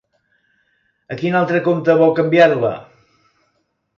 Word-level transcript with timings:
A 1.15 1.17
quin 1.19 1.37
altre 1.41 1.61
compte 1.69 1.97
vol 2.01 2.15
canviar-la? 2.21 2.71